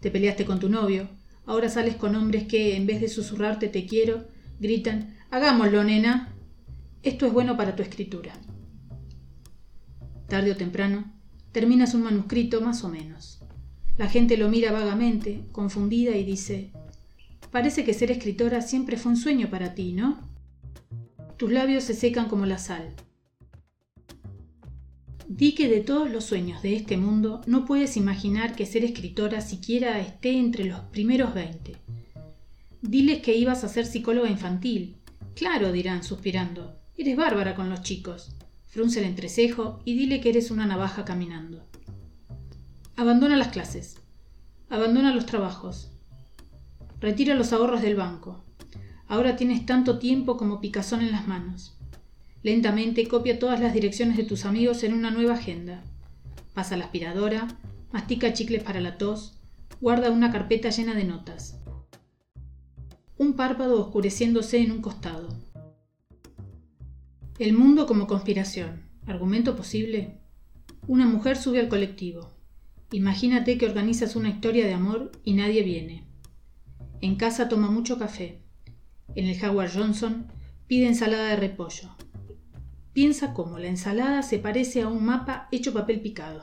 Te 0.00 0.11
peleaste 0.11 0.47
con 0.47 0.59
tu 0.59 0.68
novio, 0.68 1.09
Ahora 1.47 1.68
sales 1.68 1.95
con 1.95 2.16
hombres 2.16 2.49
que, 2.49 2.76
en 2.76 2.87
vez 2.87 3.00
de 3.00 3.09
susurrarte 3.09 3.68
te 3.68 3.87
quiero, 3.87 4.25
gritan, 4.59 5.16
hagámoslo, 5.30 5.85
nena. 5.85 6.35
Esto 7.04 7.25
es 7.25 7.33
bueno 7.33 7.56
para 7.56 7.76
tu 7.76 7.85
escritura. 7.85 8.33
Tarde 10.28 10.50
o 10.50 10.56
temprano, 10.56 11.12
terminas 11.52 11.95
un 11.95 12.02
manuscrito 12.02 12.61
más 12.61 12.83
o 12.83 12.88
menos. 12.88 13.38
La 13.97 14.09
gente 14.09 14.37
lo 14.37 14.49
mira 14.49 14.73
vagamente, 14.73 15.45
confundida, 15.52 16.16
y 16.16 16.25
dice, 16.25 16.73
parece 17.56 17.86
que 17.86 17.94
ser 17.94 18.10
escritora 18.10 18.60
siempre 18.60 18.98
fue 18.98 19.12
un 19.12 19.16
sueño 19.16 19.48
para 19.48 19.72
ti, 19.75 19.94
¿no? 19.94 20.20
Tus 21.38 21.50
labios 21.50 21.84
se 21.84 21.94
secan 21.94 22.28
como 22.28 22.44
la 22.44 22.58
sal. 22.58 22.92
Di 25.26 25.54
que 25.54 25.66
de 25.66 25.80
todos 25.80 26.10
los 26.10 26.25
sueños 26.25 26.60
de 26.60 26.76
este 26.76 26.98
mundo 26.98 27.40
no 27.46 27.64
puedes 27.64 27.96
imaginar 27.96 28.54
que 28.54 28.66
ser 28.66 28.84
escritora 28.84 29.40
siquiera 29.40 29.98
esté 30.00 30.38
entre 30.38 30.66
los 30.66 30.80
primeros 30.80 31.32
veinte. 31.32 31.78
Diles 32.82 33.22
que 33.22 33.34
ibas 33.34 33.64
a 33.64 33.68
ser 33.68 33.86
psicóloga 33.86 34.28
infantil. 34.28 34.96
Claro, 35.34 35.72
dirán, 35.72 36.04
suspirando. 36.04 36.78
Eres 36.98 37.16
bárbara 37.16 37.54
con 37.54 37.70
los 37.70 37.80
chicos. 37.80 38.36
Frunce 38.68 38.98
el 38.98 39.06
entrecejo 39.06 39.80
y 39.86 39.96
dile 39.96 40.20
que 40.20 40.28
eres 40.28 40.50
una 40.50 40.66
navaja 40.66 41.06
caminando. 41.06 41.64
Abandona 42.96 43.38
las 43.38 43.49
clases. 43.49 43.97
Abandona 44.69 45.14
los 45.14 45.25
trabajos. 45.25 45.96
Retira 47.00 47.35
los 47.35 47.52
ahorros 47.52 47.82
del 47.82 47.97
banco. 47.97 48.43
Ahora 49.06 49.37
tienes 49.37 49.67
tanto 49.67 49.99
tiempo 49.99 50.37
como 50.37 50.61
picazón 50.61 51.02
en 51.02 51.13
las 51.13 51.28
manos. 51.28 51.76
Lentamente 52.43 53.06
copia 53.06 53.39
todas 53.39 53.61
las 53.61 53.75
direcciones 53.75 54.17
de 54.17 54.25
tus 54.25 54.45
amigos 54.45 54.82
en 54.82 54.95
una 54.95 55.11
nueva 55.11 55.35
agenda. 55.35 55.82
Pasa 56.54 56.76
la 56.76 56.85
aspiradora, 56.85 57.49
mastica 57.93 58.32
chicles 58.32 58.63
para 58.63 58.80
la 58.80 58.99
tos, 58.99 59.39
guarda 59.80 60.11
una 60.11 60.32
carpeta 60.32 60.71
llena 60.71 60.95
de 60.95 61.04
notas. 61.04 61.59
Un 63.19 63.35
párpado 63.35 63.80
oscureciéndose 63.80 64.59
en 64.59 64.73
un 64.73 64.80
costado. 64.80 65.28
El 67.39 67.52
mundo 67.52 67.87
como 67.87 68.06
conspiración. 68.06 68.87
¿Argumento 69.06 69.56
posible? 69.56 70.19
Una 70.89 71.06
mujer 71.06 71.37
sube 71.37 71.61
al 71.61 71.69
colectivo. 71.69 72.30
Imagínate 72.93 73.59
que 73.59 73.67
organizas 73.67 74.17
una 74.17 74.30
historia 74.30 74.67
de 74.67 74.73
amor 74.73 75.13
y 75.25 75.35
nadie 75.35 75.63
viene. 75.63 76.05
En 77.06 77.14
casa 77.14 77.49
toma 77.49 77.71
mucho 77.71 78.00
café. 78.00 78.42
En 79.14 79.28
el 79.28 79.45
Howard 79.45 79.71
Johnson 79.73 80.26
pide 80.66 80.88
ensalada 80.88 81.28
de 81.28 81.36
repollo. 81.36 81.95
Piensa 82.92 83.32
cómo 83.32 83.60
la 83.60 83.69
ensalada 83.69 84.25
se 84.25 84.40
parece 84.40 84.82
a 84.82 84.88
un 84.88 85.04
mapa 85.04 85.47
hecho 85.52 85.73
papel 85.73 86.00
picado. 86.00 86.42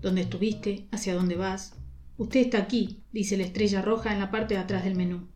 ¿Dónde 0.00 0.22
estuviste? 0.22 0.88
¿Hacia 0.92 1.14
dónde 1.14 1.36
vas? 1.36 1.74
Usted 2.16 2.40
está 2.40 2.56
aquí, 2.56 3.02
dice 3.12 3.36
la 3.36 3.44
estrella 3.44 3.82
roja 3.82 4.14
en 4.14 4.20
la 4.20 4.30
parte 4.30 4.54
de 4.54 4.60
atrás 4.60 4.82
del 4.82 4.96
menú. 4.96 5.28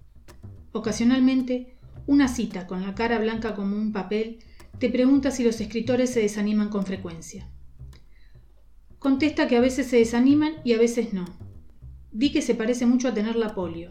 Ocasionalmente, 0.72 1.76
una 2.06 2.26
cita 2.26 2.66
con 2.66 2.80
la 2.80 2.94
cara 2.94 3.18
blanca 3.18 3.54
como 3.54 3.76
un 3.76 3.92
papel 3.92 4.38
te 4.78 4.88
pregunta 4.88 5.32
si 5.32 5.44
los 5.44 5.60
escritores 5.60 6.08
se 6.08 6.20
desaniman 6.20 6.70
con 6.70 6.87
frecuencia. 6.87 7.50
Contesta 8.98 9.48
que 9.48 9.58
a 9.58 9.60
veces 9.60 9.87
se 9.87 9.98
desaniman 9.98 10.54
y 10.64 10.72
a 10.72 10.78
veces 10.78 11.12
no. 11.12 11.26
Di 12.10 12.32
que 12.32 12.40
se 12.40 12.54
parece 12.54 12.87
mucho 12.87 13.08
a 13.08 13.12
tener 13.12 13.37
la 13.37 13.54
polio. 13.54 13.90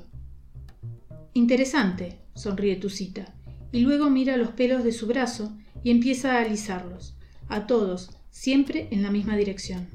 Interesante, 1.36 2.20
sonríe 2.36 2.76
tu 2.76 2.92
cita, 2.92 3.34
y 3.72 3.80
luego 3.80 4.12
mira 4.12 4.38
los 4.38 4.50
pelos 4.50 4.84
de 4.84 4.92
su 4.92 5.08
brazo 5.08 5.58
y 5.84 5.90
empieza 5.90 6.34
a 6.34 6.42
alisarlos, 6.42 7.18
a 7.50 7.66
todos, 7.66 8.12
siempre 8.30 8.88
en 8.92 9.02
la 9.02 9.10
misma 9.10 9.36
dirección. 9.36 9.88